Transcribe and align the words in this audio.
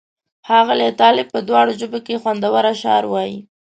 ښاغلی 0.47 0.89
طالب 1.01 1.27
په 1.33 1.39
دواړو 1.47 1.71
ژبو 1.79 1.99
کې 2.05 2.21
خوندور 2.21 2.63
اشعار 2.73 3.03
وایي. 3.09 3.37